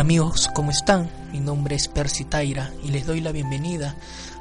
[0.00, 1.10] Amigos, ¿cómo están?
[1.30, 3.96] Mi nombre es Percy Taira y les doy la bienvenida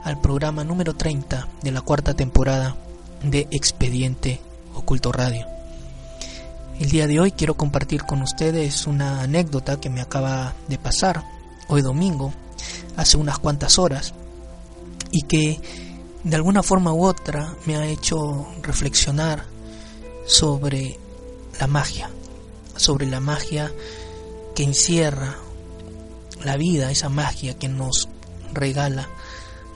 [0.05, 2.77] al programa número 30 de la cuarta temporada
[3.23, 4.39] de Expediente
[4.73, 5.45] Oculto Radio.
[6.79, 11.25] El día de hoy quiero compartir con ustedes una anécdota que me acaba de pasar
[11.67, 12.31] hoy domingo,
[12.95, 14.13] hace unas cuantas horas,
[15.11, 15.59] y que
[16.23, 19.43] de alguna forma u otra me ha hecho reflexionar
[20.25, 20.97] sobre
[21.59, 22.09] la magia,
[22.77, 23.69] sobre la magia
[24.55, 25.35] que encierra
[26.43, 28.09] la vida, esa magia que nos
[28.53, 29.07] regala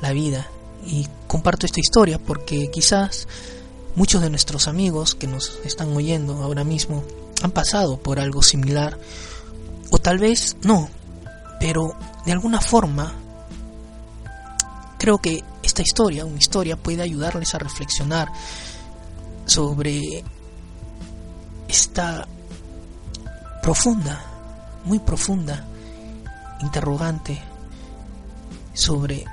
[0.01, 0.47] la vida.
[0.85, 3.27] Y comparto esta historia porque quizás
[3.95, 7.03] muchos de nuestros amigos que nos están oyendo ahora mismo
[7.41, 8.97] han pasado por algo similar
[9.91, 10.89] o tal vez no,
[11.59, 11.95] pero
[12.25, 13.13] de alguna forma
[14.97, 18.31] creo que esta historia, una historia, puede ayudarles a reflexionar
[19.45, 20.23] sobre
[21.67, 22.27] esta
[23.61, 24.33] profunda
[24.85, 25.65] muy profunda,
[26.63, 27.41] interrogante
[28.73, 29.25] sobre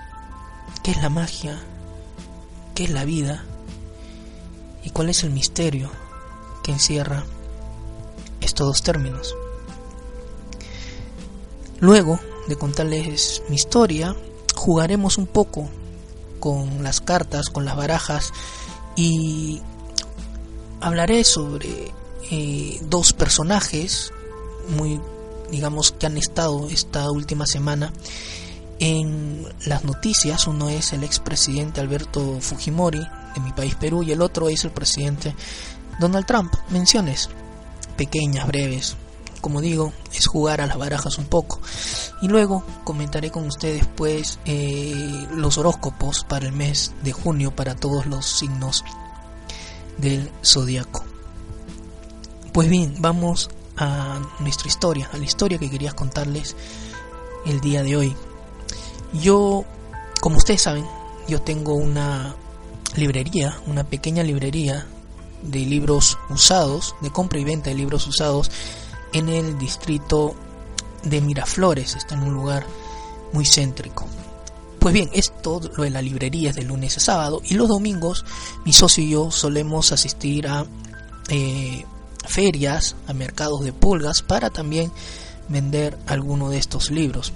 [0.82, 1.58] qué es la magia,
[2.74, 3.44] qué es la vida
[4.82, 5.90] y cuál es el misterio
[6.62, 7.24] que encierra
[8.40, 9.34] estos dos términos.
[11.80, 14.14] Luego de contarles mi historia,
[14.54, 15.68] jugaremos un poco
[16.38, 18.32] con las cartas, con las barajas
[18.96, 19.60] y
[20.80, 21.92] hablaré sobre
[22.30, 24.12] eh, dos personajes
[24.68, 25.00] muy
[25.50, 27.92] digamos, que han estado esta última semana
[28.80, 30.46] en las noticias.
[30.46, 34.72] Uno es el expresidente Alberto Fujimori de mi país Perú y el otro es el
[34.72, 35.34] presidente
[36.00, 36.52] Donald Trump.
[36.70, 37.28] Menciones
[37.96, 38.96] pequeñas, breves.
[39.40, 41.60] Como digo, es jugar a las barajas un poco.
[42.20, 47.74] Y luego comentaré con ustedes pues eh, los horóscopos para el mes de junio para
[47.74, 48.84] todos los signos
[49.96, 51.04] del zodiaco.
[52.52, 53.48] Pues bien, vamos
[53.80, 56.54] a nuestra historia, a la historia que quería contarles
[57.46, 58.16] el día de hoy.
[59.14, 59.64] Yo,
[60.20, 60.86] como ustedes saben,
[61.26, 62.36] yo tengo una
[62.94, 64.86] librería, una pequeña librería
[65.42, 68.50] de libros usados, de compra y venta de libros usados
[69.12, 70.34] en el distrito
[71.02, 72.66] de Miraflores, está en un lugar
[73.32, 74.06] muy céntrico.
[74.78, 78.24] Pues bien, esto lo de la librería es de lunes a sábado y los domingos
[78.64, 80.64] mi socio y yo solemos asistir a
[81.28, 81.84] eh,
[82.26, 84.92] ferias, a mercados de pulgas para también
[85.48, 87.32] vender alguno de estos libros.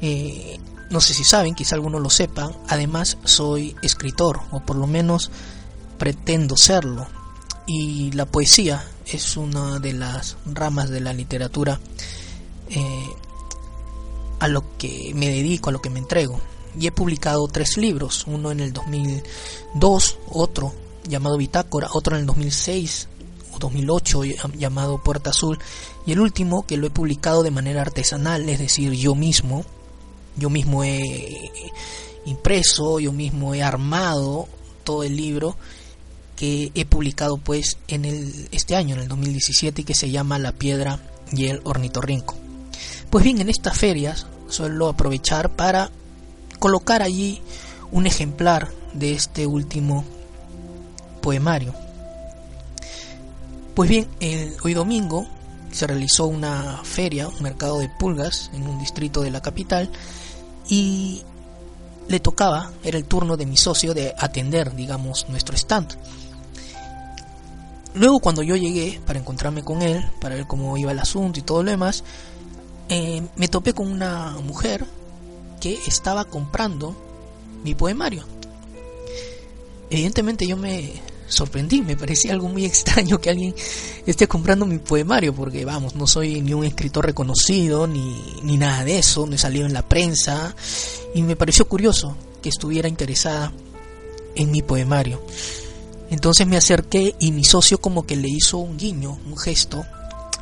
[0.00, 0.58] Eh,
[0.90, 5.30] no sé si saben, quizá algunos lo sepan, además soy escritor, o por lo menos
[5.98, 7.06] pretendo serlo.
[7.66, 11.80] Y la poesía es una de las ramas de la literatura
[12.68, 13.08] eh,
[14.40, 16.40] a lo que me dedico, a lo que me entrego.
[16.78, 20.74] Y he publicado tres libros, uno en el 2002, otro
[21.08, 23.08] llamado Bitácora, otro en el 2006
[23.52, 24.22] o 2008
[24.56, 25.58] llamado Puerta Azul
[26.06, 29.64] y el último que lo he publicado de manera artesanal, es decir, yo mismo,
[30.36, 31.00] yo mismo he
[32.26, 34.48] impreso, yo mismo he armado
[34.82, 35.56] todo el libro
[36.36, 40.38] que he publicado pues en el este año en el 2017 y que se llama
[40.38, 40.98] La piedra
[41.32, 42.34] y el ornitorrinco.
[43.10, 45.90] Pues bien, en estas ferias suelo aprovechar para
[46.58, 47.40] colocar allí
[47.92, 50.04] un ejemplar de este último
[51.24, 51.72] poemario.
[53.74, 54.06] Pues bien,
[54.62, 55.26] hoy domingo
[55.72, 59.90] se realizó una feria, un mercado de pulgas en un distrito de la capital
[60.68, 61.22] y
[62.08, 65.96] le tocaba, era el turno de mi socio de atender, digamos, nuestro stand.
[67.94, 71.42] Luego cuando yo llegué para encontrarme con él, para ver cómo iba el asunto y
[71.42, 72.04] todo lo demás,
[72.90, 74.84] eh, me topé con una mujer
[75.58, 76.94] que estaba comprando
[77.64, 78.24] mi poemario.
[79.88, 83.54] Evidentemente yo me sorprendí, me parecía algo muy extraño que alguien
[84.06, 88.84] esté comprando mi poemario, porque vamos, no soy ni un escritor reconocido, ni, ni nada
[88.84, 90.54] de eso, no he salido en la prensa,
[91.14, 93.52] y me pareció curioso que estuviera interesada
[94.34, 95.24] en mi poemario.
[96.10, 99.84] Entonces me acerqué y mi socio como que le hizo un guiño, un gesto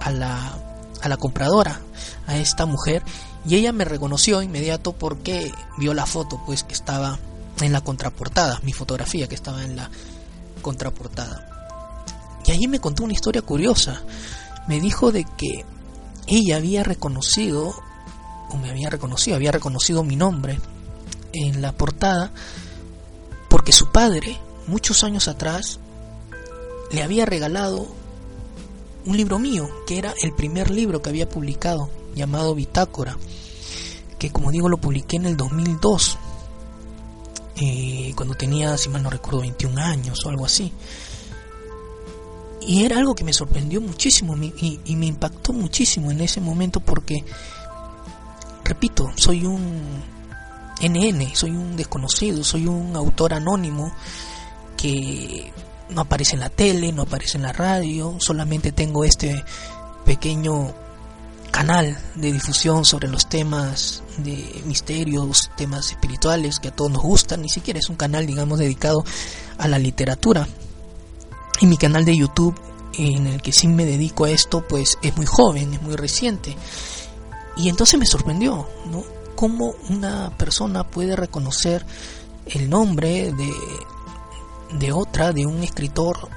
[0.00, 0.58] a la,
[1.00, 1.80] a la compradora,
[2.26, 3.02] a esta mujer,
[3.46, 7.18] y ella me reconoció inmediato porque vio la foto pues que estaba
[7.60, 9.90] en la contraportada, mi fotografía que estaba en la
[10.62, 11.48] contraportada.
[12.46, 14.02] Y allí me contó una historia curiosa.
[14.66, 15.64] Me dijo de que
[16.26, 17.74] ella había reconocido,
[18.50, 20.58] o me había reconocido, había reconocido mi nombre
[21.32, 22.32] en la portada,
[23.48, 25.78] porque su padre, muchos años atrás,
[26.90, 27.86] le había regalado
[29.04, 33.16] un libro mío, que era el primer libro que había publicado, llamado Bitácora,
[34.18, 36.18] que como digo lo publiqué en el 2002
[38.16, 40.72] cuando tenía, si mal no recuerdo, 21 años o algo así.
[42.60, 46.81] y era algo que me sorprendió muchísimo y, y, me impactó muchísimo en ese momento
[46.81, 47.25] porque,
[48.64, 50.02] repito, soy un
[50.81, 53.93] NN, soy un desconocido, soy un autor anónimo
[54.76, 55.52] que
[55.90, 59.44] no aparece en la tele, no aparece en la radio, solamente tengo este
[60.05, 60.75] pequeño
[61.52, 67.43] canal de difusión sobre los temas de misterios, temas espirituales que a todos nos gustan,
[67.43, 69.04] ni siquiera es un canal, digamos, dedicado
[69.58, 70.49] a la literatura.
[71.60, 72.58] Y mi canal de YouTube,
[72.94, 76.56] en el que sí me dedico a esto, pues es muy joven, es muy reciente.
[77.56, 79.05] Y entonces me sorprendió, ¿no?
[79.37, 81.84] Cómo una persona puede reconocer
[82.46, 83.52] el nombre de,
[84.78, 86.28] de otra, de un escritor,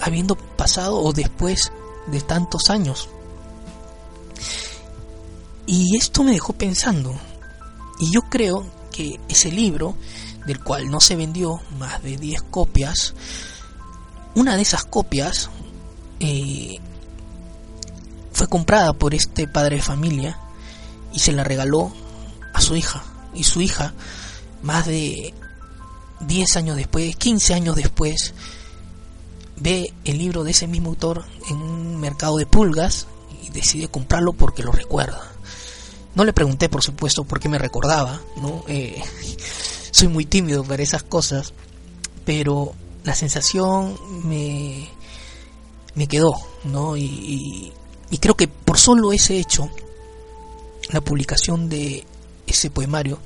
[0.00, 1.72] habiendo pasado o después
[2.08, 3.08] de tantos años.
[5.66, 7.14] Y esto me dejó pensando.
[8.00, 9.96] Y yo creo que ese libro,
[10.46, 13.14] del cual no se vendió más de 10 copias,
[14.34, 15.50] una de esas copias
[16.20, 16.78] eh,
[18.32, 20.38] fue comprada por este padre de familia
[21.12, 21.92] y se la regaló
[22.52, 23.04] a su hija.
[23.34, 23.94] Y su hija,
[24.62, 25.32] más de
[26.20, 28.34] 10 años después, 15 años después,
[29.56, 33.06] ve el libro de ese mismo autor en un mercado de pulgas
[33.42, 35.20] y decide comprarlo porque lo recuerda.
[36.14, 38.64] No le pregunté, por supuesto, por qué me recordaba, ¿no?
[38.68, 39.02] Eh,
[39.90, 41.52] soy muy tímido para esas cosas,
[42.24, 42.74] pero
[43.04, 44.88] la sensación me,
[45.94, 46.34] me quedó,
[46.64, 46.96] ¿no?
[46.96, 47.72] Y,
[48.10, 49.70] y creo que por solo ese hecho,
[50.90, 52.04] la publicación de
[52.46, 53.18] ese poemario,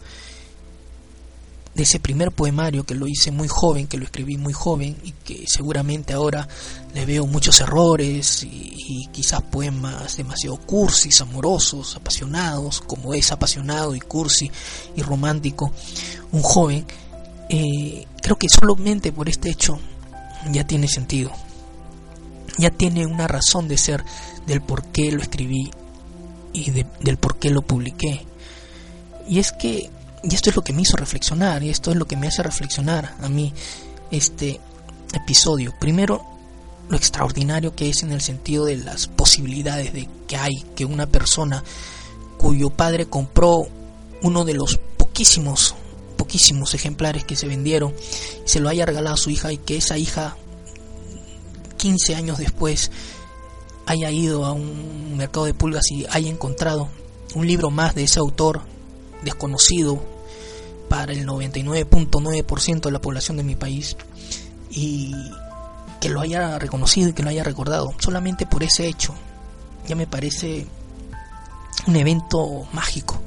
[1.76, 5.12] de ese primer poemario que lo hice muy joven, que lo escribí muy joven y
[5.12, 6.48] que seguramente ahora
[6.94, 14.00] le veo muchos errores y, quizás poemas demasiado cursis, amorosos, apasionados, como es apasionado y
[14.00, 14.50] cursi
[14.94, 15.70] y romántico
[16.32, 16.86] un joven,
[17.48, 19.78] eh, creo que solamente por este hecho
[20.50, 21.30] ya tiene sentido,
[22.58, 24.02] ya tiene una razón de ser
[24.46, 25.70] del por qué lo escribí
[26.52, 28.24] y del por qué lo publiqué.
[29.28, 29.90] Y es que
[30.28, 32.42] y esto es lo que me hizo reflexionar, y esto es lo que me hace
[32.42, 33.52] reflexionar a mí
[34.10, 34.60] este
[35.14, 35.72] episodio.
[35.78, 36.26] Primero,
[36.88, 41.06] lo extraordinario que es en el sentido de las posibilidades de que hay que una
[41.06, 41.62] persona
[42.38, 43.68] cuyo padre compró
[44.22, 45.76] uno de los poquísimos,
[46.16, 47.94] poquísimos ejemplares que se vendieron,
[48.44, 50.36] se lo haya regalado a su hija y que esa hija
[51.76, 52.90] 15 años después
[53.86, 56.88] haya ido a un mercado de pulgas y haya encontrado
[57.36, 58.62] un libro más de ese autor
[59.22, 60.15] desconocido
[60.88, 63.96] para el 99.9% de la población de mi país
[64.70, 65.14] y
[66.00, 67.94] que lo haya reconocido y que lo haya recordado.
[67.98, 69.14] Solamente por ese hecho
[69.86, 70.66] ya me parece
[71.86, 73.20] un evento mágico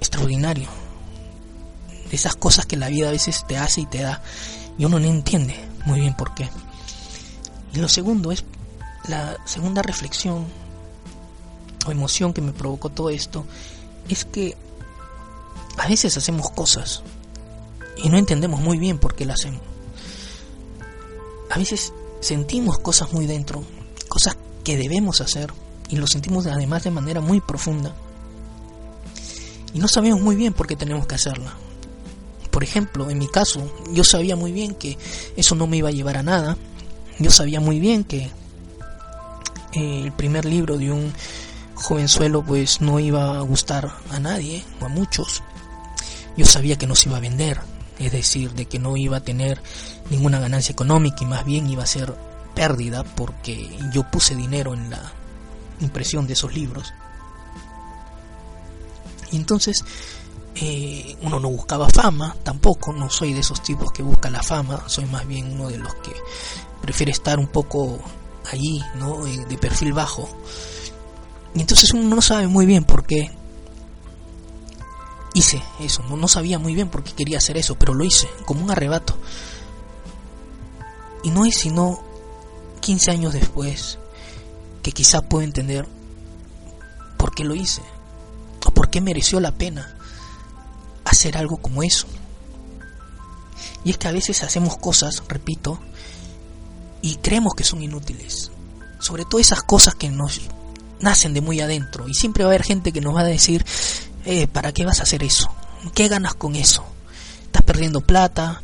[0.00, 0.68] extraordinario
[2.10, 4.22] de esas cosas que la vida a veces te hace y te da
[4.76, 6.48] y uno no entiende muy bien por qué.
[7.72, 8.44] Y lo segundo es
[9.08, 10.46] la segunda reflexión
[11.86, 13.44] o emoción que me provocó todo esto
[14.08, 14.56] es que
[15.78, 17.02] a veces hacemos cosas
[17.96, 19.62] y no entendemos muy bien por qué las hacemos.
[21.50, 23.62] A veces sentimos cosas muy dentro,
[24.08, 25.52] cosas que debemos hacer
[25.88, 27.94] y lo sentimos además de manera muy profunda.
[29.72, 31.54] Y no sabemos muy bien por qué tenemos que hacerla.
[32.50, 34.96] Por ejemplo, en mi caso, yo sabía muy bien que
[35.36, 36.56] eso no me iba a llevar a nada.
[37.18, 38.30] Yo sabía muy bien que
[39.72, 41.12] eh, el primer libro de un
[41.74, 45.42] jovenzuelo pues no iba a gustar a nadie o a muchos
[46.36, 47.60] yo sabía que no se iba a vender,
[47.98, 49.62] es decir, de que no iba a tener
[50.10, 52.14] ninguna ganancia económica y más bien iba a ser
[52.54, 55.12] pérdida porque yo puse dinero en la
[55.80, 56.92] impresión de esos libros.
[59.30, 59.84] Y entonces
[60.56, 64.84] eh, uno no buscaba fama, tampoco, no soy de esos tipos que buscan la fama,
[64.86, 66.12] soy más bien uno de los que
[66.80, 67.98] prefiere estar un poco
[68.50, 69.26] allí, ¿no?
[69.26, 70.28] Eh, de perfil bajo.
[71.54, 73.30] Y entonces uno no sabe muy bien por qué
[75.34, 76.02] hice eso.
[76.08, 78.70] No, no sabía muy bien por qué quería hacer eso, pero lo hice, como un
[78.70, 79.18] arrebato.
[81.22, 82.02] Y no es sino
[82.80, 83.98] 15 años después
[84.82, 85.86] que quizá puedo entender
[87.18, 87.82] por qué lo hice,
[88.66, 89.96] o por qué mereció la pena
[91.04, 92.06] hacer algo como eso.
[93.84, 95.78] Y es que a veces hacemos cosas, repito,
[97.02, 98.50] y creemos que son inútiles.
[98.98, 100.40] Sobre todo esas cosas que nos
[101.00, 102.08] nacen de muy adentro.
[102.08, 103.64] Y siempre va a haber gente que nos va a decir,
[104.24, 105.50] eh, ¿para qué vas a hacer eso?
[105.94, 106.84] ¿Qué ganas con eso?
[107.46, 108.62] Estás perdiendo plata,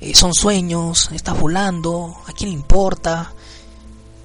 [0.00, 3.32] eh, son sueños, estás volando, ¿a quién le importa?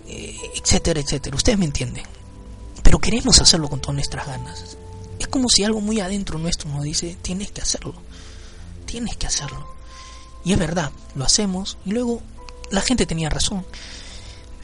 [0.07, 1.35] Eh, etcétera, etcétera.
[1.35, 2.03] Ustedes me entienden.
[2.83, 4.77] Pero queremos hacerlo con todas nuestras ganas.
[5.19, 7.93] Es como si algo muy adentro nuestro nos dice, tienes que hacerlo,
[8.85, 9.67] tienes que hacerlo.
[10.43, 12.21] Y es verdad, lo hacemos y luego
[12.71, 13.65] la gente tenía razón.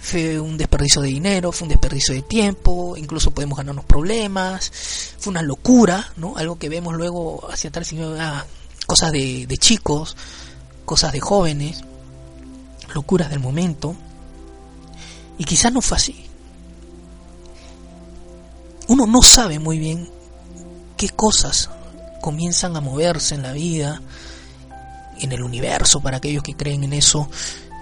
[0.07, 4.71] Fue un desperdicio de dinero, fue un desperdicio de tiempo, incluso podemos ganarnos problemas,
[5.19, 6.37] fue una locura, ¿no?
[6.37, 7.83] Algo que vemos luego hacia tal
[8.17, 8.45] ah,
[8.85, 10.15] cosas de, de chicos,
[10.85, 11.81] cosas de jóvenes,
[12.93, 13.97] locuras del momento.
[15.37, 16.25] Y quizás no fue así.
[18.87, 20.09] Uno no sabe muy bien
[20.95, 21.69] qué cosas
[22.21, 24.01] comienzan a moverse en la vida,
[25.19, 27.29] en el universo, para aquellos que creen en eso,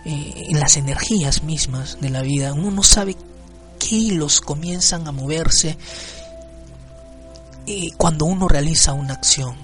[0.06, 2.54] eh, en las energías mismas de la vida.
[2.54, 3.16] Uno no sabe
[3.80, 5.78] qué hilos comienzan a moverse
[7.68, 9.56] eh, cuando uno realiza una acción.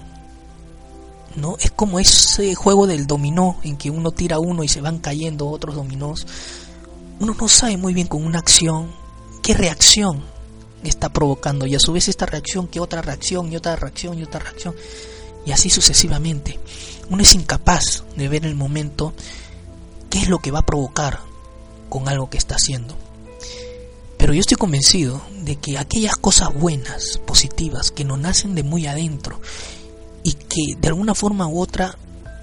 [1.36, 1.56] ¿no?
[1.60, 5.48] Es como ese juego del dominó en que uno tira uno y se van cayendo
[5.48, 6.26] otros dominós.
[7.20, 8.90] Uno no sabe muy bien con una acción
[9.42, 10.24] qué reacción
[10.82, 14.24] está provocando y a su vez esta reacción qué otra reacción y otra reacción y
[14.24, 14.74] otra reacción
[15.46, 16.58] y así sucesivamente.
[17.10, 19.12] Uno es incapaz de ver el momento
[20.12, 21.20] qué es lo que va a provocar
[21.88, 22.94] con algo que está haciendo.
[24.18, 28.86] Pero yo estoy convencido de que aquellas cosas buenas, positivas, que nos nacen de muy
[28.86, 29.40] adentro
[30.22, 31.96] y que de alguna forma u otra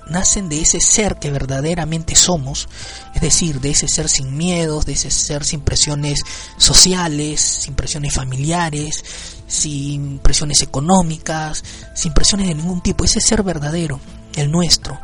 [0.09, 2.67] nacen de ese ser que verdaderamente somos,
[3.13, 6.21] es decir, de ese ser sin miedos, de ese ser sin presiones
[6.57, 9.03] sociales, sin presiones familiares,
[9.47, 13.99] sin presiones económicas, sin presiones de ningún tipo, ese ser verdadero,
[14.35, 14.99] el nuestro,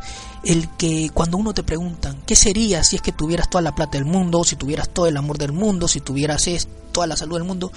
[0.45, 3.97] el que cuando uno te preguntan, ¿qué sería si es que tuvieras toda la plata
[3.97, 6.47] del mundo, si tuvieras todo el amor del mundo, si tuvieras
[6.91, 7.71] toda la salud del mundo?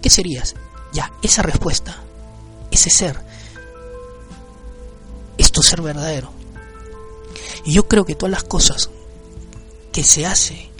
[0.00, 0.54] ¿Qué serías?
[0.92, 1.96] Ya, esa respuesta,
[2.70, 3.18] ese ser,
[5.36, 6.32] es tu ser verdadero.
[7.64, 8.90] Y yo creo que todas las cosas
[9.90, 10.70] que se hace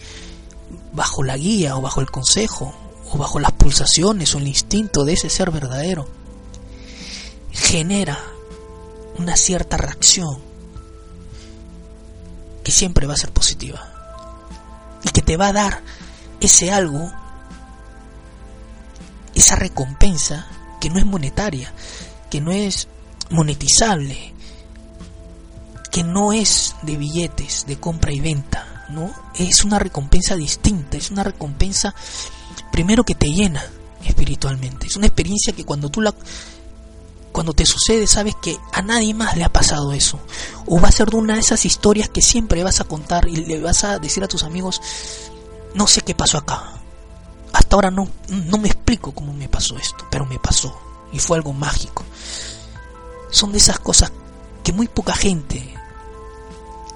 [0.92, 2.72] bajo la guía o bajo el consejo
[3.10, 6.06] o bajo las pulsaciones o el instinto de ese ser verdadero
[7.50, 8.18] genera
[9.18, 10.51] una cierta reacción
[12.62, 13.88] que siempre va a ser positiva
[15.04, 15.82] y que te va a dar
[16.40, 17.10] ese algo,
[19.34, 20.46] esa recompensa
[20.80, 21.72] que no es monetaria,
[22.30, 22.88] que no es
[23.30, 24.34] monetizable,
[25.90, 29.12] que no es de billetes, de compra y venta, ¿no?
[29.34, 31.94] Es una recompensa distinta, es una recompensa
[32.72, 33.62] primero que te llena
[34.04, 34.86] espiritualmente.
[34.86, 36.14] Es una experiencia que cuando tú la
[37.32, 40.20] cuando te sucede sabes que a nadie más le ha pasado eso.
[40.66, 43.36] O va a ser de una de esas historias que siempre vas a contar y
[43.36, 44.80] le vas a decir a tus amigos,
[45.74, 46.74] no sé qué pasó acá.
[47.52, 50.78] Hasta ahora no, no me explico cómo me pasó esto, pero me pasó.
[51.12, 52.04] Y fue algo mágico.
[53.30, 54.12] Son de esas cosas
[54.62, 55.74] que muy poca gente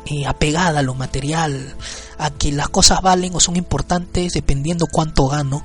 [0.07, 1.75] eh, apegada a lo material,
[2.19, 5.65] a que las cosas valen o son importantes dependiendo cuánto gano,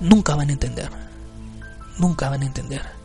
[0.00, 0.90] nunca van a entender.
[1.96, 2.97] Nunca van a entender.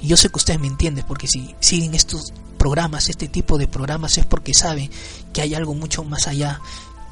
[0.00, 3.68] Y yo sé que ustedes me entienden, porque si siguen estos programas, este tipo de
[3.68, 4.90] programas, es porque saben
[5.32, 6.60] que hay algo mucho más allá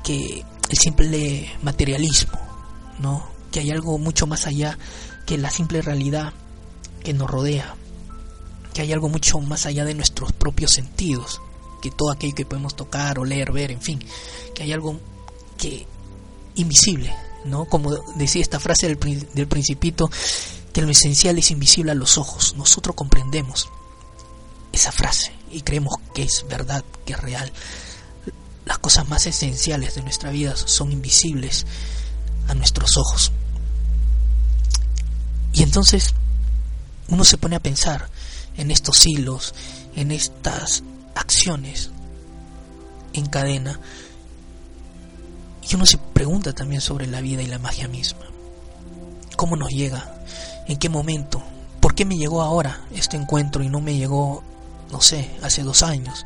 [0.04, 2.38] que el simple materialismo,
[2.98, 3.26] ¿no?
[3.50, 4.78] Que hay algo mucho más allá
[5.26, 6.32] que la simple realidad
[7.02, 7.74] que nos rodea,
[8.74, 11.40] que hay algo mucho más allá de nuestros propios sentidos
[11.80, 14.00] que todo aquello que podemos tocar o leer, ver, en fin,
[14.54, 14.98] que hay algo
[15.56, 15.86] que
[16.56, 17.14] invisible,
[17.44, 17.66] ¿no?
[17.66, 20.10] Como decía esta frase del, del principito,
[20.76, 22.54] que lo esencial es invisible a los ojos.
[22.58, 23.70] Nosotros comprendemos
[24.74, 27.50] esa frase y creemos que es verdad, que es real.
[28.66, 31.64] Las cosas más esenciales de nuestra vida son invisibles
[32.48, 33.32] a nuestros ojos.
[35.54, 36.12] Y entonces
[37.08, 38.10] uno se pone a pensar
[38.58, 39.54] en estos hilos,
[39.94, 40.82] en estas
[41.14, 41.88] acciones
[43.14, 43.80] en cadena.
[45.70, 48.26] Y uno se pregunta también sobre la vida y la magia misma.
[49.36, 50.12] ¿Cómo nos llega?
[50.68, 51.42] ¿En qué momento?
[51.80, 54.42] ¿Por qué me llegó ahora este encuentro y no me llegó,
[54.90, 56.24] no sé, hace dos años,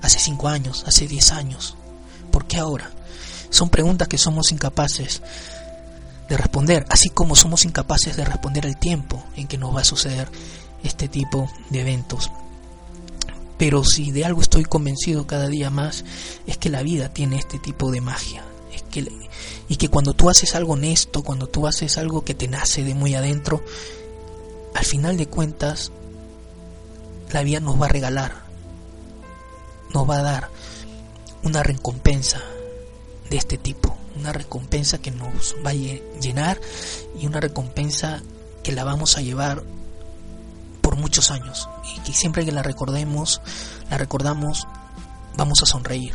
[0.00, 1.76] hace cinco años, hace diez años?
[2.30, 2.90] ¿Por qué ahora?
[3.50, 5.22] Son preguntas que somos incapaces
[6.28, 9.84] de responder, así como somos incapaces de responder el tiempo en que nos va a
[9.84, 10.28] suceder
[10.82, 12.30] este tipo de eventos.
[13.58, 16.04] Pero si de algo estoy convencido cada día más,
[16.46, 18.44] es que la vida tiene este tipo de magia.
[19.68, 22.94] Y que cuando tú haces algo honesto, cuando tú haces algo que te nace de
[22.94, 23.62] muy adentro,
[24.74, 25.92] al final de cuentas,
[27.30, 28.42] la vida nos va a regalar,
[29.94, 30.50] nos va a dar
[31.42, 32.40] una recompensa
[33.30, 35.74] de este tipo, una recompensa que nos va a
[36.20, 36.60] llenar
[37.18, 38.22] y una recompensa
[38.62, 39.62] que la vamos a llevar
[40.82, 41.68] por muchos años.
[41.96, 43.40] Y que siempre que la recordemos,
[43.90, 44.66] la recordamos,
[45.36, 46.14] vamos a sonreír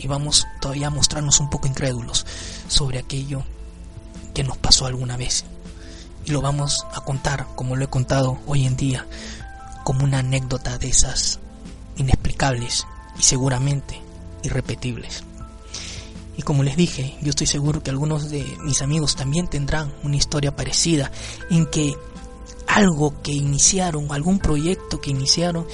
[0.00, 2.26] y vamos todavía a mostrarnos un poco incrédulos
[2.68, 3.42] sobre aquello
[4.34, 5.44] que nos pasó alguna vez.
[6.24, 9.06] Y lo vamos a contar, como lo he contado hoy en día,
[9.84, 11.38] como una anécdota de esas
[11.96, 12.86] inexplicables
[13.18, 14.00] y seguramente
[14.42, 15.24] irrepetibles.
[16.36, 20.16] Y como les dije, yo estoy seguro que algunos de mis amigos también tendrán una
[20.16, 21.10] historia parecida
[21.50, 21.94] en que
[22.66, 25.66] algo que iniciaron, algún proyecto que iniciaron,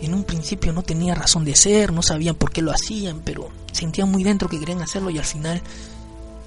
[0.00, 3.48] en un principio no tenía razón de ser, no sabían por qué lo hacían, pero
[3.72, 5.62] sentían muy dentro que querían hacerlo y al final,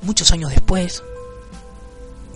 [0.01, 1.04] muchos años después,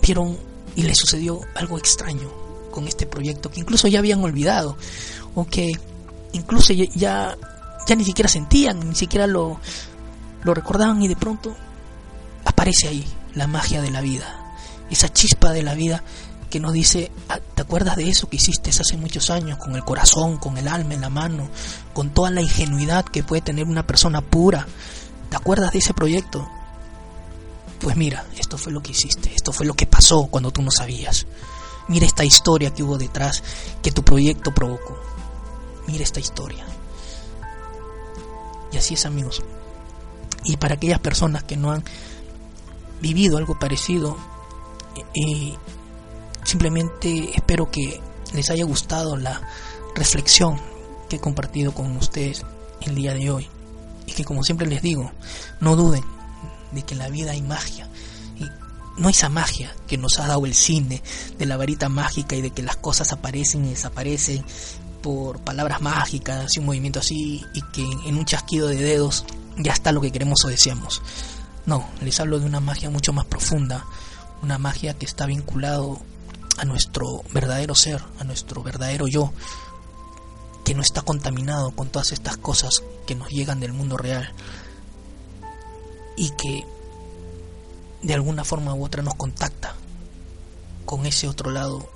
[0.02, 0.36] vieron
[0.74, 2.30] y les sucedió algo extraño
[2.70, 4.76] con este proyecto que incluso ya habían olvidado
[5.34, 5.72] o que
[6.32, 7.36] incluso ya,
[7.86, 9.60] ya ni siquiera sentían, ni siquiera lo,
[10.42, 11.54] lo recordaban y de pronto
[12.44, 14.54] aparece ahí la magia de la vida,
[14.90, 16.02] esa chispa de la vida
[16.52, 19.82] que nos dice, ah, ¿te acuerdas de eso que hiciste hace muchos años con el
[19.84, 21.48] corazón, con el alma en la mano,
[21.94, 24.66] con toda la ingenuidad que puede tener una persona pura?
[25.30, 26.46] ¿Te acuerdas de ese proyecto?
[27.80, 30.70] Pues mira, esto fue lo que hiciste, esto fue lo que pasó cuando tú no
[30.70, 31.26] sabías.
[31.88, 33.42] Mira esta historia que hubo detrás
[33.82, 35.00] que tu proyecto provocó.
[35.86, 36.66] Mira esta historia.
[38.72, 39.42] Y así es amigos.
[40.44, 41.82] Y para aquellas personas que no han
[43.00, 44.18] vivido algo parecido,
[45.14, 45.54] eh,
[46.44, 48.00] simplemente espero que
[48.34, 49.40] les haya gustado la
[49.94, 50.60] reflexión
[51.08, 52.44] que he compartido con ustedes
[52.80, 53.48] el día de hoy.
[54.06, 55.12] Y que como siempre les digo,
[55.60, 56.02] no duden
[56.72, 57.88] de que en la vida hay magia.
[58.38, 58.48] Y
[59.00, 61.02] no esa magia que nos ha dado el cine,
[61.38, 64.44] de la varita mágica y de que las cosas aparecen y desaparecen
[65.02, 69.24] por palabras mágicas y un movimiento así y que en un chasquido de dedos
[69.58, 71.02] ya está lo que queremos o deseamos.
[71.66, 73.84] No, les hablo de una magia mucho más profunda,
[74.42, 76.00] una magia que está vinculado
[76.62, 79.32] a nuestro verdadero ser, a nuestro verdadero yo,
[80.64, 84.32] que no está contaminado con todas estas cosas que nos llegan del mundo real
[86.16, 86.64] y que
[88.02, 89.74] de alguna forma u otra nos contacta
[90.86, 91.90] con ese otro lado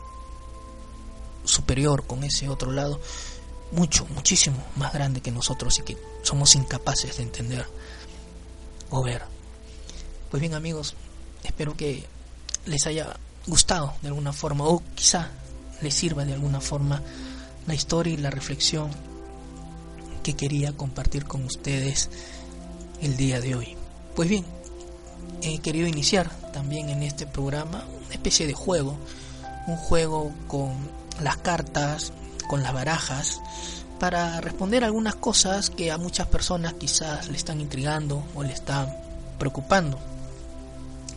[1.45, 3.01] superior, con ese otro lado
[3.71, 7.65] mucho, muchísimo más grande que nosotros y que somos incapaces de entender
[8.91, 9.23] o ver.
[10.29, 10.97] Pues bien amigos,
[11.45, 12.05] espero que
[12.65, 15.29] les haya gustado de alguna forma o quizá
[15.81, 17.03] les sirva de alguna forma
[17.67, 18.91] la historia y la reflexión
[20.23, 22.11] que quería compartir con ustedes
[23.01, 23.77] el día de hoy.
[24.15, 24.45] Pues bien,
[25.43, 28.97] he querido iniciar también en este programa una especie de juego,
[29.67, 30.73] un juego con
[31.21, 32.13] las cartas,
[32.49, 33.41] con las barajas,
[33.99, 38.95] para responder algunas cosas que a muchas personas quizás le están intrigando o le están
[39.39, 39.99] preocupando.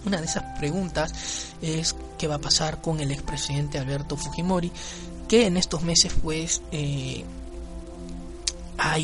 [0.06, 1.13] Una de esas preguntas
[1.62, 4.72] es qué va a pasar con el expresidente Alberto Fujimori,
[5.28, 7.24] que en estos meses pues eh,
[8.78, 8.98] ha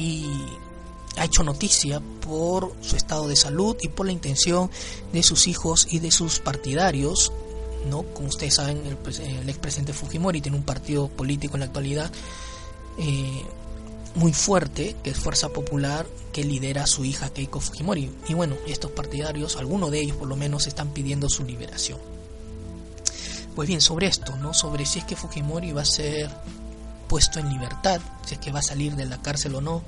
[1.23, 4.69] hecho noticia por su estado de salud y por la intención
[5.13, 7.31] de sus hijos y de sus partidarios
[7.89, 8.03] ¿no?
[8.03, 12.11] Como ustedes saben, el, expresidente Fujimori tiene un partido político en la actualidad
[12.97, 13.43] eh,
[14.15, 18.09] muy fuerte, que es Fuerza Popular, que lidera a su hija Keiko Fujimori.
[18.27, 22.14] Y bueno, estos partidarios, algunos de ellos por lo menos, están pidiendo su liberación.
[23.55, 24.53] Pues bien, sobre esto, ¿no?
[24.53, 26.29] Sobre si es que Fujimori va a ser
[27.07, 29.81] puesto en libertad, si es que va a salir de la cárcel o no.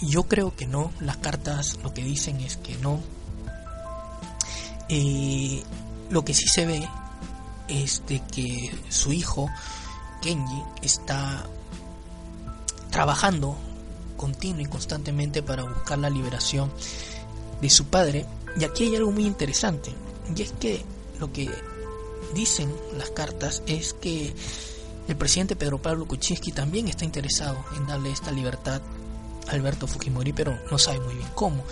[0.00, 3.00] Yo creo que no, las cartas lo que dicen es que no,
[4.88, 5.62] eh,
[6.08, 6.88] lo que sí se ve
[7.68, 9.50] es de que su hijo,
[10.22, 11.44] Kenji, está
[12.90, 13.56] trabajando
[14.16, 16.72] continuo y constantemente para buscar la liberación
[17.60, 18.26] de su padre.
[18.58, 19.92] Y aquí hay algo muy interesante,
[20.36, 20.82] y es que
[21.18, 21.50] lo que
[22.34, 24.34] dicen las cartas es que
[25.08, 28.80] el presidente Pedro Pablo Kuczynski también está interesado en darle esta libertad
[29.48, 31.64] a Alberto Fujimori, pero no sabe muy bien cómo.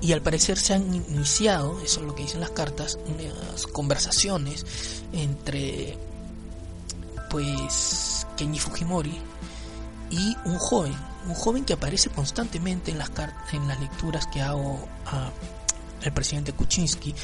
[0.00, 4.64] Y al parecer se han iniciado, eso es lo que dicen las cartas, unas conversaciones
[5.12, 5.98] entre
[7.28, 9.18] pues Kenji Fujimori
[10.10, 13.10] y un joven, un joven que aparece constantemente en las
[13.52, 14.88] en las lecturas que hago
[16.02, 17.14] al presidente Kuczynski,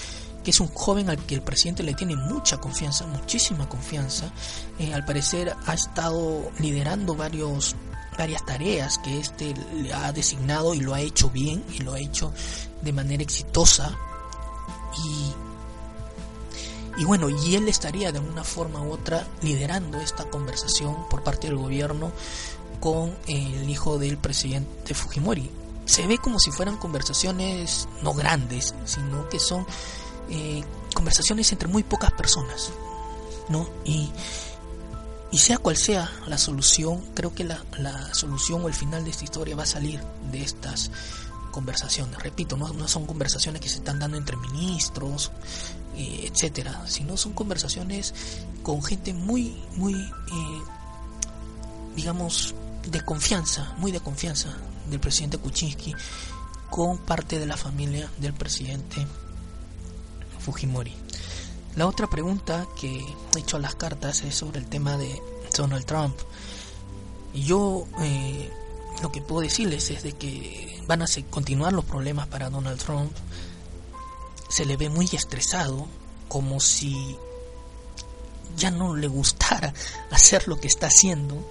[0.47, 4.31] que es un joven al que el presidente le tiene mucha confianza, muchísima confianza.
[4.79, 7.75] Eh, al parecer ha estado liderando varios
[8.17, 11.99] varias tareas que éste le ha designado y lo ha hecho bien y lo ha
[11.99, 12.33] hecho
[12.81, 13.93] de manera exitosa
[15.05, 15.33] y
[17.03, 21.49] y bueno, y él estaría de una forma u otra liderando esta conversación por parte
[21.49, 22.13] del gobierno
[22.79, 25.51] con el hijo del presidente Fujimori.
[25.87, 29.67] Se ve como si fueran conversaciones no grandes, sino que son
[30.31, 32.71] eh, conversaciones entre muy pocas personas,
[33.49, 33.69] ¿no?
[33.85, 34.11] Y,
[35.33, 39.25] sea cual sea la solución, creo que la, la, solución o el final de esta
[39.25, 40.01] historia va a salir
[40.33, 40.91] de estas
[41.51, 42.19] conversaciones.
[42.23, 45.31] Repito, no, no son conversaciones que se están dando entre ministros,
[45.97, 48.15] eh, etcétera, sino son conversaciones
[48.63, 50.63] con gente muy, muy, eh,
[51.95, 52.55] digamos,
[52.87, 54.57] de confianza, muy de confianza
[54.91, 55.95] del presidente Kuczynski
[56.71, 59.07] con parte de la familia del presidente
[60.47, 60.95] Fujimori.
[61.75, 63.05] La otra pregunta que
[63.35, 65.21] he hecho a las cartas es sobre el tema de
[65.57, 66.17] Donald Trump.
[67.35, 68.49] Yo eh,
[69.03, 73.11] lo que puedo decirles es de que van a continuar los problemas para Donald Trump.
[74.49, 75.89] Se le ve muy estresado,
[76.29, 77.19] como si
[78.57, 79.75] ya no le gustara
[80.13, 81.45] hacer lo que está haciendo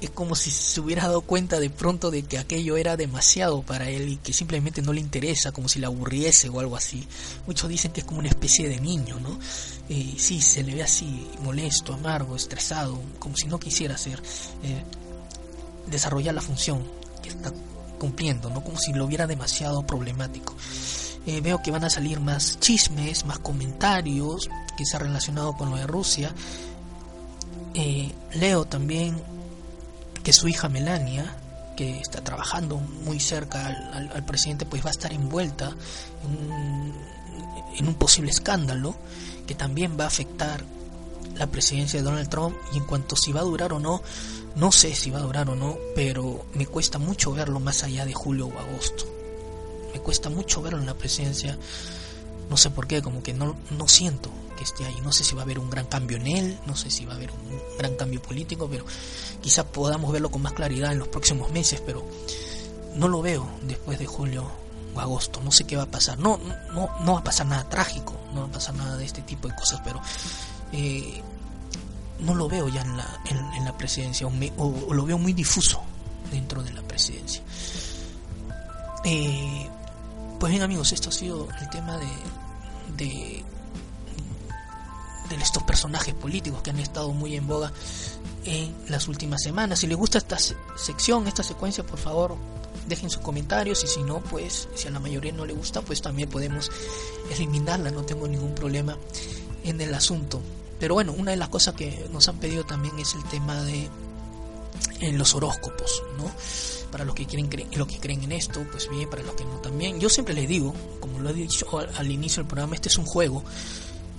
[0.00, 3.88] es como si se hubiera dado cuenta de pronto de que aquello era demasiado para
[3.88, 7.06] él y que simplemente no le interesa, como si le aburriese o algo así.
[7.46, 9.38] Muchos dicen que es como una especie de niño, ¿no?
[9.88, 14.22] Eh, sí, se le ve así molesto, amargo, estresado, como si no quisiera hacer,
[14.62, 14.82] eh,
[15.86, 16.82] desarrollar la función
[17.22, 17.50] que está
[17.98, 18.62] cumpliendo, ¿no?
[18.62, 20.54] Como si lo hubiera demasiado problemático.
[21.26, 25.70] Eh, veo que van a salir más chismes, más comentarios que se ha relacionado con
[25.70, 26.34] lo de Rusia.
[28.32, 29.35] leo también
[30.26, 31.36] que su hija Melania,
[31.76, 35.72] que está trabajando muy cerca al, presidente, pues va a estar envuelta
[37.76, 38.96] en un, posible escándalo
[39.46, 40.64] que también va a afectar
[41.36, 44.02] la presidencia de Donald Trump y en cuanto si va a durar o no,
[44.56, 48.04] no sé si va a durar o no, pero me cuesta mucho verlo más allá
[48.04, 49.04] de julio o agosto.
[49.94, 51.56] Me cuesta mucho verlo en la presidencia,
[52.50, 54.96] no sé por qué, como que no, no siento que esté ahí.
[55.02, 57.12] No sé si va a haber un gran cambio en él, no sé si va
[57.12, 58.84] a haber un gran cambio político, pero
[59.40, 62.04] quizás podamos verlo con más claridad en los próximos meses, pero
[62.96, 64.50] no lo veo después de julio
[64.94, 65.40] o agosto.
[65.42, 66.18] No sé qué va a pasar.
[66.18, 66.38] No,
[66.72, 69.48] no, no va a pasar nada trágico, no va a pasar nada de este tipo
[69.48, 70.00] de cosas, pero
[70.72, 71.22] eh,
[72.20, 75.82] no lo veo ya en la, en, la presidencia, o, lo veo muy difuso
[76.30, 77.42] dentro de la presidencia.
[79.04, 79.68] Eh,
[80.40, 82.08] pues bien amigos, esto ha sido el tema de,
[82.96, 83.44] de
[85.28, 87.72] de estos personajes políticos que han estado muy en boga
[88.44, 89.80] en las últimas semanas.
[89.80, 90.38] Si les gusta esta
[90.76, 92.36] sección, esta secuencia, por favor,
[92.88, 96.00] dejen sus comentarios y si no, pues si a la mayoría no le gusta, pues
[96.00, 96.70] también podemos
[97.34, 98.96] eliminarla, no tengo ningún problema
[99.64, 100.40] en el asunto.
[100.78, 103.88] Pero bueno, una de las cosas que nos han pedido también es el tema de
[105.00, 106.30] en los horóscopos, ¿no?
[106.90, 109.58] Para los que quieren los que creen en esto, pues bien, para los que no
[109.58, 109.98] también.
[110.00, 113.06] Yo siempre les digo, como lo he dicho al inicio del programa, este es un
[113.06, 113.42] juego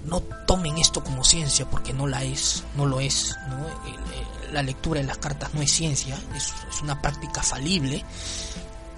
[0.08, 3.36] no tomen esto como ciencia porque no la es, no lo es.
[4.52, 8.04] La lectura de las cartas no es ciencia, es, una práctica falible.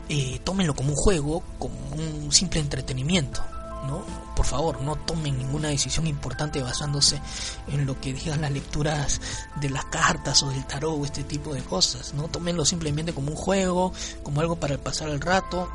[0.07, 3.43] Eh, tómenlo como un juego, como un simple entretenimiento.
[3.87, 4.03] ¿no?
[4.35, 7.19] Por favor, no tomen ninguna decisión importante basándose
[7.67, 9.21] en lo que digan las lecturas
[9.59, 12.13] de las cartas o del tarot o este tipo de cosas.
[12.13, 12.27] ¿no?
[12.27, 15.69] Tómenlo simplemente como un juego, como algo para pasar el rato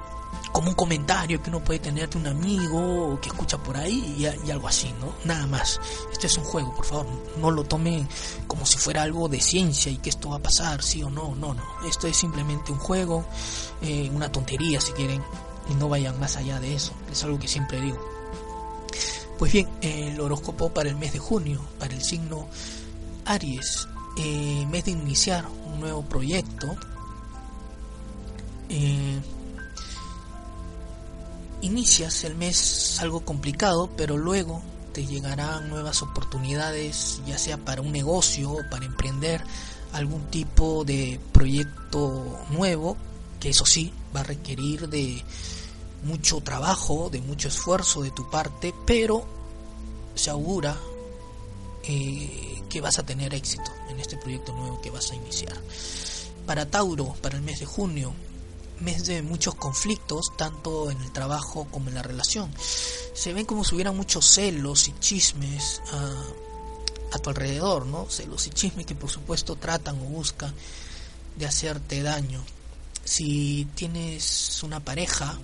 [0.52, 4.50] como un comentario que uno puede tener de un amigo que escucha por ahí y,
[4.50, 5.12] algo así, ¿no?
[5.24, 5.80] Nada más.
[6.12, 7.06] Este es un juego, por favor,
[7.38, 8.08] no lo tomen
[8.46, 11.34] como si fuera algo de ciencia y que esto va a pasar, sí o no,
[11.34, 11.62] no, no.
[11.86, 13.24] Esto es simplemente un juego,
[13.82, 15.22] eh, una tontería si quieren,
[15.68, 17.98] y no vayan más allá de eso, es algo que siempre digo.
[19.38, 22.46] Pues bien, el horóscopo para el mes de junio, para el signo
[23.24, 26.76] Aries, eh, mes de iniciar un nuevo proyecto.
[28.68, 29.20] Eh,
[31.64, 34.60] Inicias el mes algo complicado, pero luego
[34.92, 39.42] te llegarán nuevas oportunidades, ya sea para un negocio o para emprender
[39.94, 42.98] algún tipo de proyecto nuevo,
[43.40, 45.24] que eso sí va a requerir de
[46.02, 49.24] mucho trabajo, de mucho esfuerzo de tu parte, pero
[50.14, 50.76] se augura
[51.84, 55.56] eh, que vas a tener éxito en este proyecto nuevo que vas a iniciar.
[56.44, 58.12] Para Tauro, para el mes de junio,
[58.84, 62.52] mes de muchos conflictos, tanto en el trabajo como en la relación.
[63.14, 68.06] Se ven como si hubiera muchos celos y chismes a, a tu alrededor, ¿no?
[68.10, 70.54] Celos y chismes que por supuesto tratan o buscan
[71.36, 72.44] de hacerte daño.
[73.04, 75.38] Si tienes una pareja,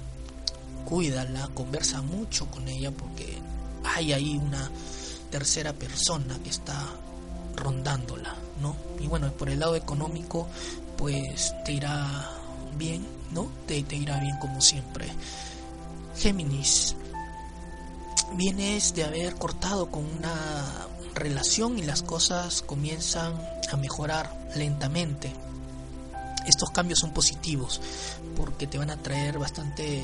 [0.85, 3.39] cuídala, conversa mucho con ella porque
[3.85, 4.71] hay ahí una
[5.31, 6.87] tercera persona que está
[7.57, 8.77] rondándola, ¿no?
[8.99, 10.49] Y bueno, por el lado económico,
[10.97, 12.40] pues te irá
[12.77, 13.49] bien, ¿no?
[13.67, 15.07] Te, te irá bien como siempre.
[16.17, 16.97] Géminis,
[18.35, 23.35] vienes de haber cortado con una relación y las cosas comienzan
[23.71, 25.33] a mejorar lentamente.
[26.47, 27.81] Estos cambios son positivos
[28.37, 30.03] porque te van a traer bastante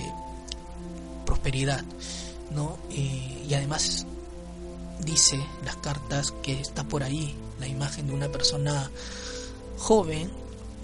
[1.24, 1.85] prosperidad,
[2.50, 2.79] ¿no?
[2.90, 4.07] Eh, y además
[5.00, 8.90] dice las cartas que está por ahí la imagen de una persona
[9.79, 10.31] joven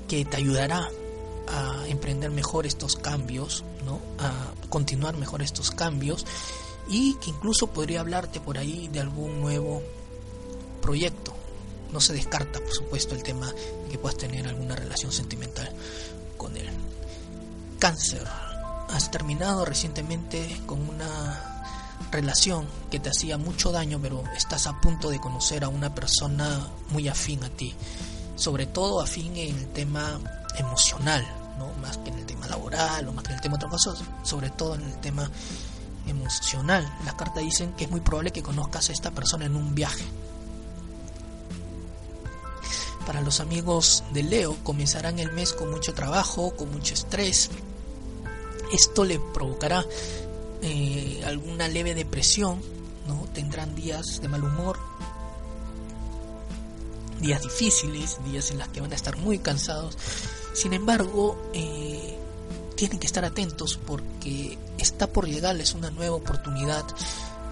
[0.08, 0.88] que te ayudará
[1.48, 4.00] a emprender mejor estos cambios, ¿no?
[4.18, 4.32] a
[4.68, 6.24] continuar mejor estos cambios
[6.88, 9.82] y que incluso podría hablarte por ahí de algún nuevo
[10.80, 11.32] proyecto.
[11.92, 15.70] No se descarta, por supuesto, el tema de que puedas tener alguna relación sentimental
[16.36, 16.68] con él.
[17.78, 18.26] Cáncer.
[18.88, 21.52] has terminado recientemente con una
[22.10, 26.68] relación que te hacía mucho daño, pero estás a punto de conocer a una persona
[26.90, 27.74] muy afín a ti,
[28.36, 30.20] sobre todo afín en el tema
[30.58, 31.26] emocional,
[31.58, 31.72] ¿no?
[31.80, 34.06] más que en el tema laboral o más que en el tema de otras cosas,
[34.22, 35.30] sobre todo en el tema
[36.06, 36.90] emocional.
[37.04, 40.04] Las cartas dicen que es muy probable que conozcas a esta persona en un viaje.
[43.06, 47.50] Para los amigos de Leo, comenzarán el mes con mucho trabajo, con mucho estrés.
[48.72, 49.84] Esto le provocará
[50.62, 52.62] eh, alguna leve depresión,
[53.08, 53.26] ¿no?
[53.34, 54.78] Tendrán días de mal humor,
[57.20, 59.96] días difíciles, días en los que van a estar muy cansados.
[60.54, 62.18] Sin embargo, eh,
[62.76, 66.84] tienen que estar atentos porque está por llegarles una nueva oportunidad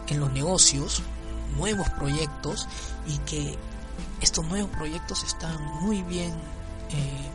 [0.08, 1.02] en los negocios,
[1.56, 2.68] nuevos proyectos
[3.06, 3.56] y que
[4.20, 6.32] estos nuevos proyectos están muy bien,
[6.90, 7.30] eh,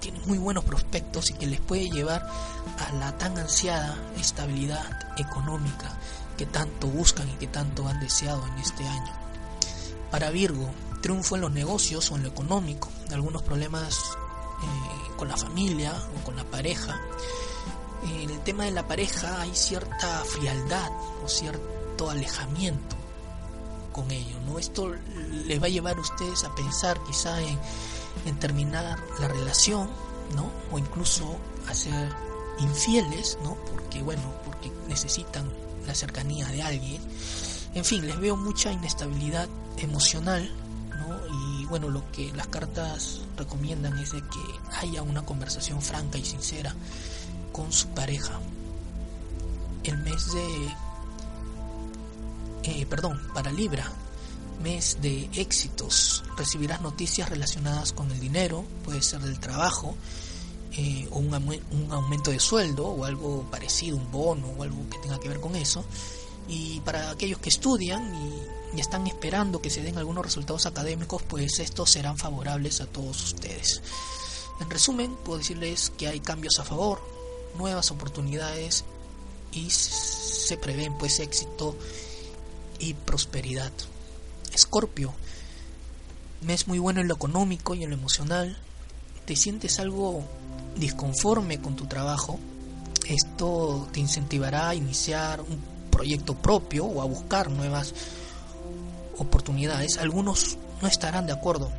[0.00, 2.26] tienen muy buenos prospectos y que les puede llevar
[2.78, 4.84] a la tan ansiada estabilidad
[5.18, 5.98] económica
[6.36, 9.12] que tanto buscan y que tanto han deseado en este año.
[10.10, 14.16] Para Virgo, triunfo en los negocios o en lo económico, algunos problemas
[14.62, 17.00] eh, con la familia o con la pareja.
[18.02, 20.90] En el tema de la pareja hay cierta frialdad
[21.24, 22.96] o cierto alejamiento
[23.92, 24.58] con ello, ¿no?
[24.58, 24.94] Esto
[25.46, 27.58] les va a llevar a ustedes a pensar quizá en,
[28.26, 29.90] en terminar la relación,
[30.36, 30.50] ¿no?
[30.70, 31.36] O incluso
[31.68, 32.08] a ser
[32.60, 33.56] infieles, ¿no?
[33.72, 35.50] Porque, bueno, porque necesitan
[35.86, 37.02] la cercanía de alguien.
[37.74, 40.50] En fin, les veo mucha inestabilidad emocional,
[41.68, 46.74] bueno, lo que las cartas recomiendan es de que haya una conversación franca y sincera
[47.52, 48.38] con su pareja.
[49.84, 50.68] El mes de
[52.64, 53.90] eh, perdón, para Libra,
[54.62, 56.22] mes de éxitos.
[56.36, 59.96] Recibirás noticias relacionadas con el dinero, puede ser del trabajo,
[60.76, 64.98] eh, o un, un, aumento de sueldo, o algo parecido, un bono, o algo que
[64.98, 65.84] tenga que ver con eso.
[66.48, 71.58] Y para aquellos que estudian y, están esperando que se den algunos resultados académicos, pues
[71.58, 73.82] estos serán favorables a todos ustedes.
[74.60, 77.00] En resumen, puedo decirles que hay cambios a favor,
[77.56, 78.84] nuevas oportunidades
[79.52, 81.76] y se prevén pues éxito
[82.78, 83.72] y prosperidad.
[84.52, 85.14] Escorpio,
[86.42, 88.56] mes muy bueno en lo económico y en lo emocional.
[89.24, 90.24] Te sientes algo
[90.76, 92.38] disconforme con tu trabajo.
[93.06, 97.92] Esto te incentivará a iniciar un proyecto propio o a buscar nuevas
[99.18, 99.98] oportunidades.
[99.98, 101.72] Algunos no estarán de acuerdo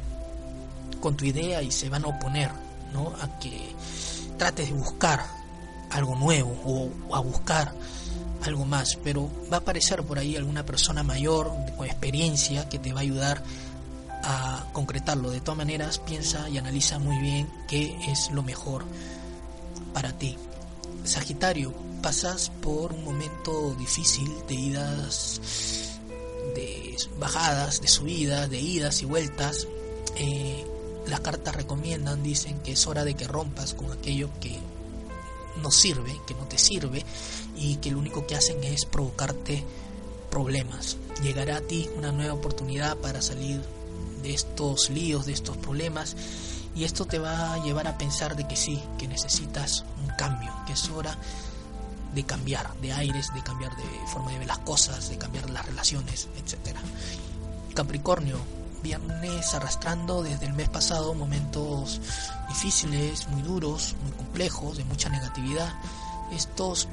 [0.99, 2.51] con tu idea y se van a oponer
[2.91, 3.13] ¿no?
[3.21, 3.73] a que
[4.37, 5.23] trates de buscar
[5.89, 7.73] algo nuevo o a buscar
[8.43, 12.91] algo más, pero va a aparecer por ahí alguna persona mayor con experiencia que te
[12.91, 13.41] va a ayudar
[14.21, 15.31] a concretarlo.
[15.31, 18.83] De todas maneras, piensa y analiza muy bien qué es lo mejor
[19.93, 20.37] para ti.
[21.09, 25.41] Sagitario, pasas por un momento difícil de idas,
[26.53, 29.67] de bajadas, de subidas, de idas y vueltas.
[30.17, 30.63] Eh,
[31.07, 34.59] las cartas recomiendan, dicen que es hora de que rompas con aquello que
[35.63, 37.03] no sirve, que no te sirve
[37.57, 39.63] y que lo único que hacen es provocarte
[40.29, 40.97] problemas.
[41.23, 43.63] Llegará a ti una nueva oportunidad para salir
[44.21, 46.15] de estos líos, de estos problemas
[46.79, 50.53] y esto te va a llevar a pensar de que sí, que necesitas un cambio,
[50.65, 51.13] que es hora
[52.15, 55.65] de cambiar de aires, de cambiar de forma de ver las cosas, de cambiar las
[55.65, 56.77] relaciones, etc.
[57.75, 58.37] Capricornio,
[58.81, 61.99] viernes arrastrando desde el mes pasado momentos
[62.47, 65.73] difíciles, muy duros, muy complejos, de mucha negatividad.
[66.31, 66.87] Estos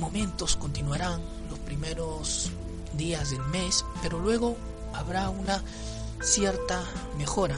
[0.00, 2.50] momentos continuarán los primeros
[2.94, 4.56] días del mes, pero luego
[4.94, 5.62] habrá una
[6.20, 6.82] cierta
[7.16, 7.54] mejora.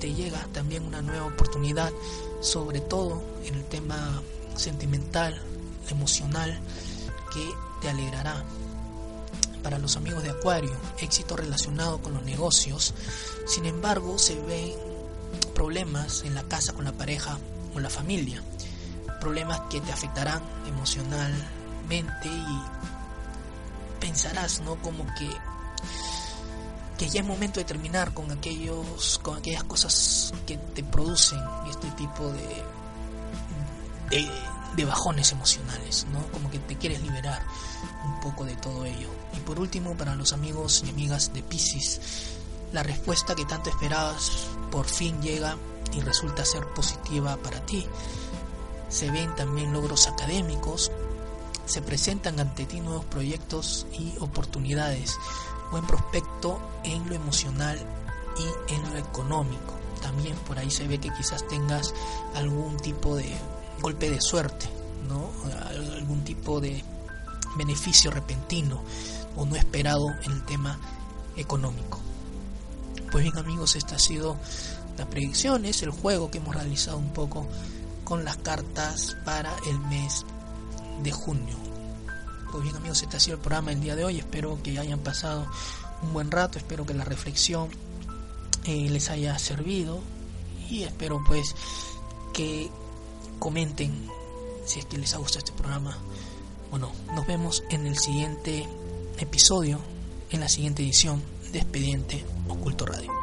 [0.00, 1.92] Te llega también una nueva oportunidad,
[2.40, 4.22] sobre todo en el tema
[4.56, 5.40] sentimental,
[5.90, 6.58] emocional,
[7.32, 7.48] que
[7.80, 8.44] te alegrará.
[9.62, 12.94] Para los amigos de Acuario, éxito relacionado con los negocios,
[13.46, 14.72] sin embargo se ven
[15.54, 17.38] problemas en la casa con la pareja
[17.74, 18.42] o la familia,
[19.20, 21.34] problemas que te afectarán emocional,
[21.90, 22.04] y
[24.00, 24.76] pensarás, ¿no?
[24.76, 25.30] Como que
[26.98, 31.88] que ya es momento de terminar con aquellos con aquellas cosas que te producen este
[31.92, 32.28] tipo
[34.10, 34.26] de,
[34.76, 36.20] de, bajones emocionales, ¿no?
[36.32, 37.42] Como que te quieres liberar
[38.04, 39.08] un poco de todo ello.
[39.36, 42.00] Y por último, para los amigos y amigas de Pisces,
[42.72, 45.56] la respuesta que tanto esperabas por fin llega
[45.92, 47.86] y resulta ser positiva para ti.
[48.88, 50.90] Se ven también logros académicos,
[51.66, 55.16] se presentan ante ti nuevos proyectos y oportunidades,
[55.70, 56.27] buen prospecto
[56.84, 57.78] en lo emocional
[58.36, 59.74] y en lo económico.
[60.00, 61.92] También por ahí se ve que quizás tengas
[62.34, 63.34] algún tipo de,
[63.80, 64.68] golpe de suerte,
[65.08, 65.30] ¿no?
[65.96, 66.84] algún tipo de
[67.56, 68.82] beneficio repentino
[69.36, 70.78] o no esperado en el tema
[71.36, 71.98] económico.
[73.10, 74.36] Pues bien amigos, esta ha sido
[74.96, 77.48] la predicción, es el juego que hemos realizado un poco
[78.04, 80.24] con las cartas para el mes
[81.02, 81.56] de junio.
[82.50, 85.00] Pues bien amigos, este ha sido el programa del día de hoy, espero que hayan
[85.00, 85.46] pasado
[86.02, 87.68] un buen rato, espero que la reflexión
[88.64, 90.00] eh, les haya servido
[90.70, 91.54] y espero pues
[92.32, 92.68] que
[93.38, 94.08] comenten
[94.64, 95.96] si es que les ha gustado este programa.
[96.70, 98.68] Bueno, nos vemos en el siguiente
[99.18, 99.80] episodio,
[100.30, 103.17] en la siguiente edición de Expediente Oculto Radio.